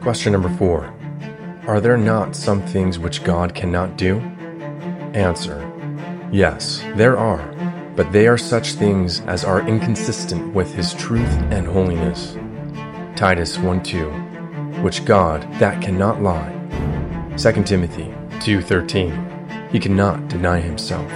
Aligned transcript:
Question 0.00 0.32
number 0.32 0.48
four 0.56 0.94
Are 1.66 1.80
there 1.80 1.96
not 1.96 2.36
some 2.36 2.62
things 2.62 2.98
which 2.98 3.24
God 3.24 3.54
cannot 3.54 3.96
do? 3.96 4.18
Answer 5.12 5.64
Yes, 6.30 6.82
there 6.94 7.18
are, 7.18 7.44
but 7.96 8.12
they 8.12 8.28
are 8.28 8.38
such 8.38 8.72
things 8.72 9.20
as 9.22 9.44
are 9.44 9.66
inconsistent 9.66 10.54
with 10.54 10.72
his 10.74 10.94
truth 10.94 11.32
and 11.50 11.66
holiness. 11.66 12.36
Titus 13.16 13.58
1 13.58 13.82
2 13.82 14.10
Which 14.82 15.04
God 15.04 15.42
that 15.54 15.82
cannot 15.82 16.22
lie. 16.22 16.54
2 17.36 17.64
Timothy 17.64 18.14
2:13 18.40 19.70
He 19.70 19.80
cannot 19.80 20.28
deny 20.28 20.60
himself. 20.60 21.10